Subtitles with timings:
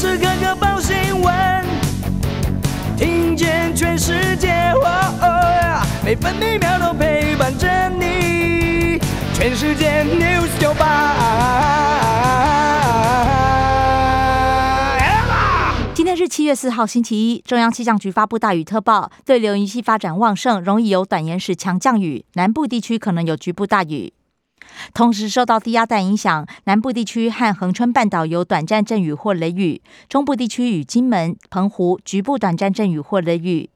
[0.00, 1.62] 时刻刻报新闻，
[2.96, 4.72] 听见全世界，
[6.02, 8.98] 每分每秒都陪伴着你。
[9.34, 11.16] 全世界 news 九八。
[15.92, 17.42] 今天是七月四号，星期一。
[17.46, 24.14] 中央气象局发布大雨特报，对流云系发展旺盛，容易有短延时强降雨，南部地区可能有局部大雨。
[24.94, 33.70] 同时受到低压带影响，南部地区和恒春半岛有短暂阵雨或雷雨；中部地区与金门、澎湖局部短暂阵雨或雷雨，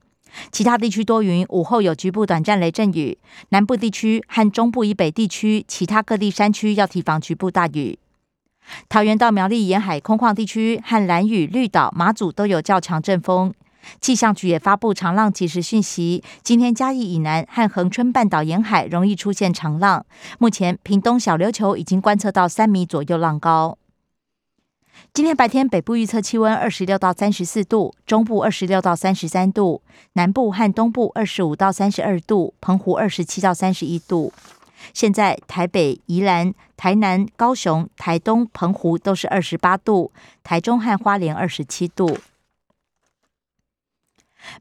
[0.51, 3.17] 其他地区多云，午后有局部短暂雷阵雨。
[3.49, 7.97] 南部地区和中部以北地区其他各地山区要提防局部大雨。
[8.89, 13.53] 桃园到苗栗沿海空旷地区和蓝屿、绿岛、马祖都有较强阵风。
[14.01, 20.05] 气象局也发布长浪即时讯息，今天嘉义以南和恒春半岛沿海容易出现长浪。
[20.39, 23.77] 目前屏东小琉球已经观测到三米左右浪高。
[25.13, 29.81] 今天白天北部预测气温二十六到三十四度，中部二十六到三十三度，
[30.13, 34.33] 南部和东部二十五到三十二度，澎湖二十七到三十一度。
[34.93, 40.11] 现在台北、宜兰、台南、高雄、台东、澎湖都是二十八度，
[40.43, 42.17] 台中和花莲二十七度。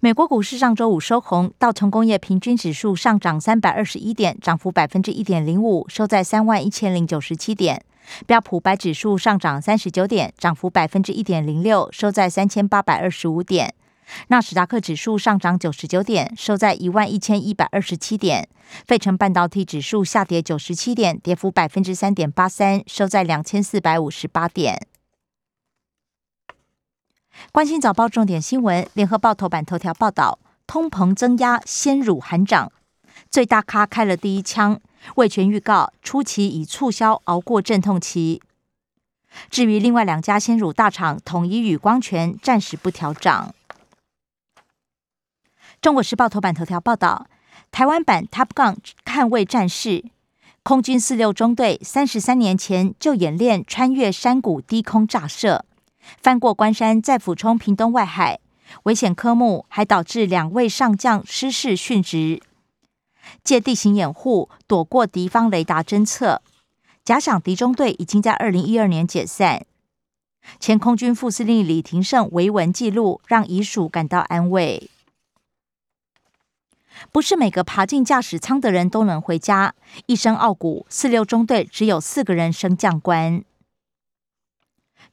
[0.04, 7.82] 美国股市上周五收红，道琼工业平均指数上涨三百二十一点，涨幅百分之一点零五，收在三万一千零九十七点。
[8.26, 13.72] 标普白指数上涨三十九点，涨幅百分之一点零六，收在三千八百二十五点。
[14.28, 18.46] 纳斯达克指数上涨九十九点，收在一万一千一百二十七点。
[18.86, 24.86] 费城半导体指数下跌九十七点，跌幅百分之三点八三，收在两千四百五十八点。
[27.52, 32.72] 关心早报重点新闻，联合报头版头条报道：通膨增压，鲜乳含涨，
[33.30, 34.80] 最大咖开了第一枪。
[35.16, 38.40] 味全预告初期以促销熬过阵痛期。
[39.50, 43.54] 至于另外两家鲜乳大厂，统一与光泉暂时不调涨。
[45.82, 47.26] 中国时报头版头条报道：
[47.70, 50.04] 台湾版 Top Gun 捍卫战士，
[50.62, 55.66] 空军四六中队三十三年前就演练穿越山谷低空炸射。
[56.20, 58.40] 翻过关山，再俯冲屏东外海，
[58.84, 62.42] 危险科目还导致两位上将失事殉职。
[63.42, 66.42] 借地形掩护，躲过敌方雷达侦测。
[67.04, 69.66] 假想敌中队已经在二零一二年解散。
[70.60, 74.90] 前空军副司令李廷胜维文记录，让遗属感到安慰。
[77.10, 79.74] 不是每个爬进驾驶舱的人都能回家。
[80.06, 83.42] 一生傲骨，四六中队只有四个人升将官。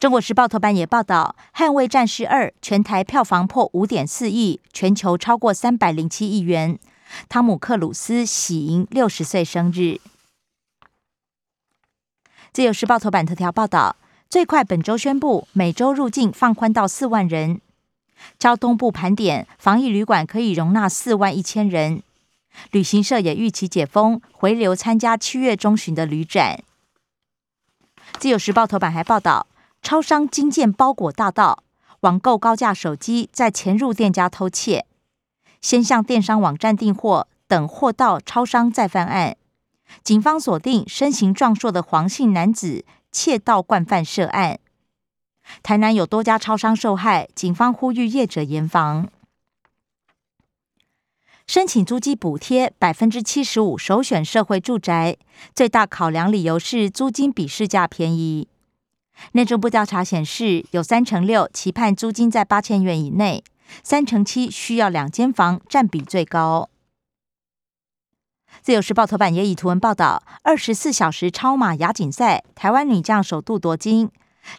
[0.02, 6.80] 中国时报头版也报道，《捍卫战士二》全台票房破五点四亿，全球超过三百零七亿元。
[7.30, 10.00] 汤姆克鲁斯喜迎六十岁生日。
[12.52, 13.96] 自由时报头版头条报道，
[14.28, 17.62] 最快本周宣布，每周入境放宽到四万人。
[18.40, 22.02] 交通部盘点，防疫旅馆可以容纳四万一千人。
[22.72, 26.64] 旅行社也预期解封，回流参加七月中旬的旅展。
[28.18, 29.46] 自由时报头版还报道。
[29.82, 31.64] 超商金件包裹大盗，
[32.02, 34.86] 网购高价手机，再潜入店家偷窃，
[35.60, 39.36] 先向电商网站订货，等货到超商再犯案。
[40.04, 44.60] 警方锁定身形壮硕的黄姓男子，窃盗惯犯涉案。
[45.62, 49.10] 台南有多家超商受害，警方呼吁业者严防。
[51.48, 55.18] 申请租金补贴百分之七十五，首选社会住宅，
[55.54, 58.48] 最大考量理由是租金比市价便宜。
[59.34, 63.44] 内政部调查显示，有三成六期盼租金在八千元以内，
[63.84, 66.70] 三成七需要两间房，占比最高。
[68.62, 74.12] 自由时报头版也以图文报道：二十四小时超马亚锦赛，台湾女将首度夺金。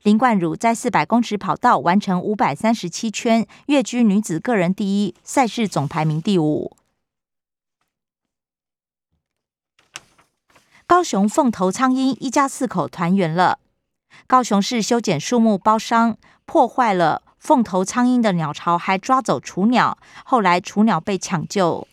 [0.05, 6.77] 林冠儒在四百公尺跑道完成五百三十七圈，跃居女子个人第一，赛事总排名第五。
[10.87, 13.59] 高雄凤头苍鹰一家四口团圆了。
[14.27, 19.99] 高雄市修剪树木包商破坏了凤头苍鹰的鸟巢，还抓走雏鸟。
[20.25, 21.87] 后来雏鸟被抢救。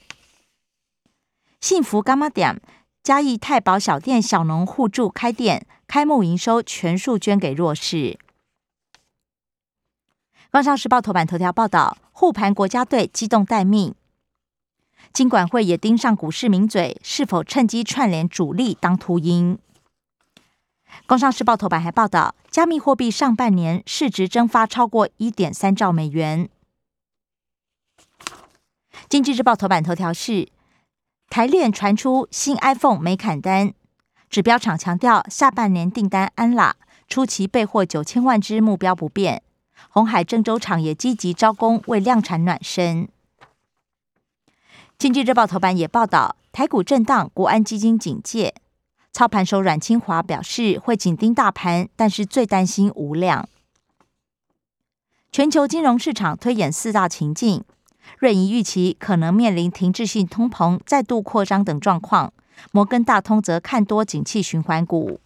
[1.60, 2.62] 幸福干妈店
[3.04, 8.18] 嘉义太保小店小农互助开店，开幕营收全数捐给弱势。
[10.52, 13.94] 工商时报头版头条报道：护盘国家队机动待命。
[15.12, 19.58] 金管会也盯上股市名嘴，是否趁机串联主力当秃鹰？
[21.06, 26.50] 工商时报头版还报道，加密货币上半年市值蒸发超过一点三兆美元。
[29.08, 30.50] 经济日报头版头条是
[31.30, 33.74] 台链传出新 iPhone 没砍单，
[34.30, 36.76] 指标厂强调下半年订单安啦，
[37.08, 39.42] 初期备货九千万只目标不变。
[39.90, 43.08] 红海郑州厂也积极招工，为量产暖身。
[44.98, 48.54] 经济日报头版也报道，台股震荡，国安基金警戒。
[49.12, 53.50] 操盘手阮清华表示，会紧盯大盘，但是最担心无量。
[55.32, 57.64] 全球金融市场推演四大情境，
[58.18, 62.34] 瑞银预期可能面临停滞性通膨再度扩张等状况。
[62.72, 65.20] 摩根大通则看多景气循环股。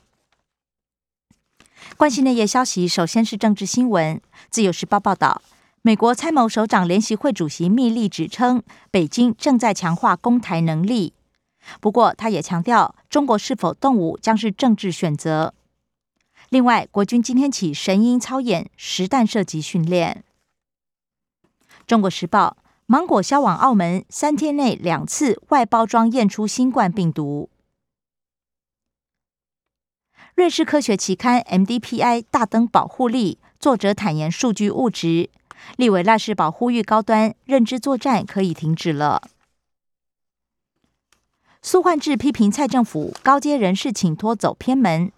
[1.97, 4.21] 关心内页消息，首先是政治新闻。
[4.49, 5.41] 自由时报报道，
[5.81, 11.13] 美国参谋首长联席会主席密利指称，北京正在强化攻台能力。
[11.79, 15.53] 不过，他也强调，中国是否动武将是政治选择。
[16.49, 20.23] 另外，国军今天起神鹰操演实弹射击训练。
[21.87, 27.49] 中国时报，芒果销往澳门三天内两次外包装验出新冠病毒。
[30.35, 35.29] 瑞士科学期刊 MDPI 大灯保护力，作者坦言数据误值。
[35.77, 39.21] 立委赖世宝呼吁高端认知作战可以停止了。
[41.65, 45.09] 苏焕智批评蔡政府高阶人士请托走偏门，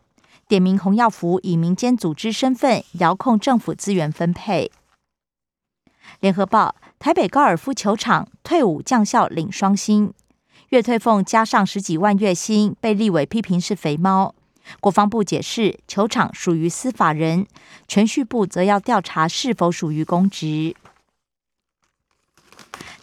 [0.48, 4.72] 点名洪耀福以民间组织身份遥控政府资源分配。
[6.20, 10.14] 联合报台北高尔夫球场退伍将校领双薪，
[10.70, 14.36] 月退俸加上十几万月薪，被立委批评是肥猫。
[14.80, 17.48] 国防部解释，球场属于司法人，
[17.88, 20.76] 全序部则要调查是否属于公职。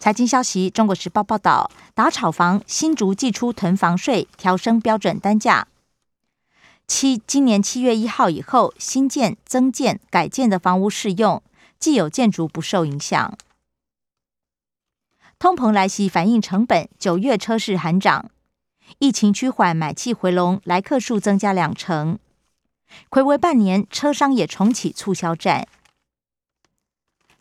[0.03, 5.69] 财经消息，《中国时报》报道，打炒房，新竹寄出囤房税，调升标准单价。
[6.89, 11.41] 七今年七月一号以后，新建、增建、改建的房屋适用，
[11.79, 13.39] 既有建筑不受影响。
[15.39, 18.29] 通膨来袭，反映成本，九月车市喊涨。
[18.99, 22.19] 疫情趋缓，买气回笼，来客数增加两成。
[23.09, 25.69] 暌违半年，车商也重启促销战。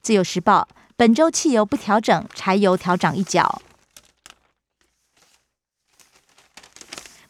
[0.04, 0.68] 自由时报。
[1.02, 3.64] 本周汽油不调整，柴油调涨一角。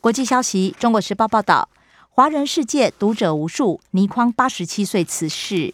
[0.02, 1.70] 国际消息，《中国时报》报道，
[2.10, 5.74] 华人世界读者无数，倪匡八十七岁辞世。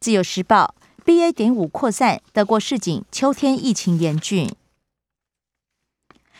[0.00, 0.74] 自由时报
[1.04, 1.30] ，BA.
[1.30, 4.50] 点五扩散，德国市井秋天疫情严峻。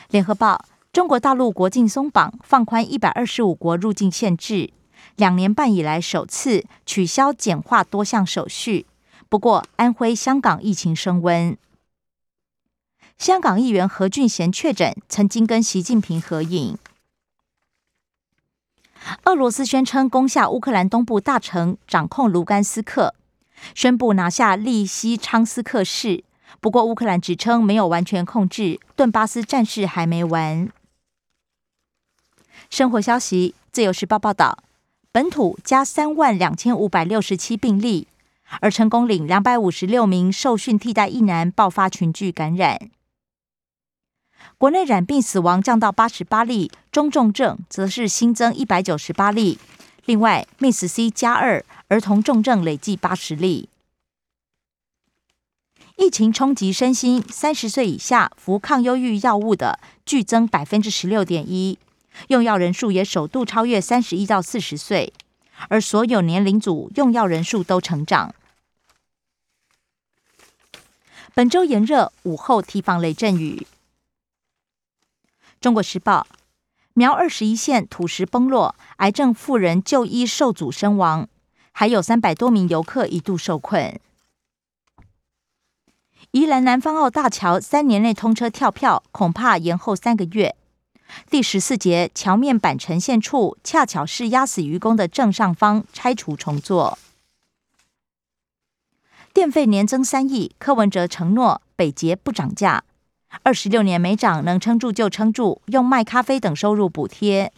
[0.08, 4.72] 联合报，中国大陆国境松绑，放宽一百二十五国入境限制，
[5.16, 8.86] 两年半以来首次取消简化多项手续。
[9.32, 11.56] 不过，安徽、香港疫情升温。
[13.16, 16.76] 香港议员何俊贤确诊，曾经跟习近平合影。
[19.24, 23.14] 俄罗斯宣称攻下乌克兰东部大城，掌控卢甘斯克，
[23.74, 26.24] 宣布拿下利西昌斯克市。
[26.60, 30.68] 不过，乌克兰指称没有完全控制顿巴斯战事，还没完。
[32.68, 34.58] 生活消息，《自由时报》报道，
[35.10, 38.08] 本土加三万两千五百六十七病例。
[38.60, 42.90] 而成功岭两百五十六名受训替代役男爆发群聚感染，
[44.58, 49.58] 国内染病死亡降到八十八例，中重症则是新增一百九十八例。
[50.04, 53.68] 另外，Miss C 加二儿童重症累计八十例。
[55.96, 61.78] 疫情冲击身心，三十岁以下服抗忧郁药物的剧增百分之十六点一，
[62.28, 65.12] 用药人数也首度超越三十一到四十岁，
[65.68, 68.34] 而所有年龄组用药人数都成长。
[71.34, 73.66] 本周炎热，午后提防雷阵雨。
[75.62, 76.26] 中国时报：
[76.92, 81.26] 苗二十一线土石崩落，癌症妇人就医受阻身亡，
[81.72, 83.98] 还有三百多名游客一度受困。
[86.32, 90.54] 宜兰南方澳大桥三年内通车跳票，恐怕延后三个月。
[91.30, 96.98] 第十四节桥面板呈现处，恰巧是压死渔工的正上方，拆除重做。
[99.32, 102.84] 电费年增三亿，柯文哲承诺北捷不涨价，
[103.42, 107.50] 二十六年没涨，能撑住就撑住，用卖咖啡等收入补贴。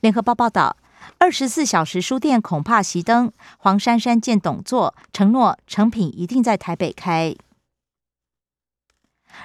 [0.00, 0.76] 联合报报道，
[1.16, 7.34] 二十四小时书店恐怕熄灯，黄珊珊见董座承诺成品一定在台北开。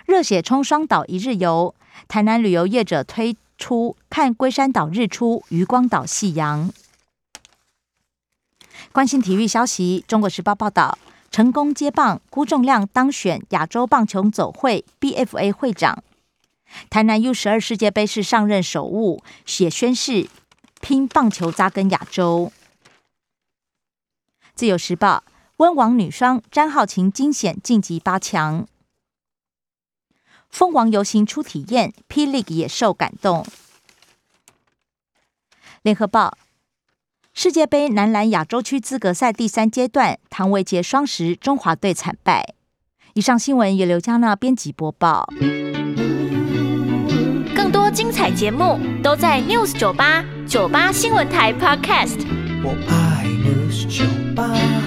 [0.05, 1.73] 热血冲双岛一日游，
[2.09, 6.69] 台南旅游业者推出看龟山岛日出，渔光岛夕阳。
[8.91, 10.97] 关心体育消息，《中国时报》报道，
[11.31, 16.03] 成功接棒，辜仲亮当选亚洲棒球总会 （BFA） 会长。
[16.89, 20.27] 台南 U 十二世界杯是上任首务，写宣誓
[20.81, 22.51] 拼棒球扎根亚洲。
[24.55, 25.23] 自由时报，
[25.57, 28.67] 温网女双詹浩晴惊险晋级八强。
[30.49, 33.45] 蜂王游行初体验，霹雳也受感动。
[35.81, 36.37] 联合报。
[37.41, 42.53] 世界杯男篮亚洲区资格赛第三阶段，唐维杰双十中华队惨败。
[43.13, 45.25] 以上新闻由刘嘉娜编辑播报。
[47.55, 52.27] 更多精彩节目都在 News 九八九八新闻台 Podcast。
[52.61, 54.03] 我爱 News 酒
[54.35, 54.78] 吧。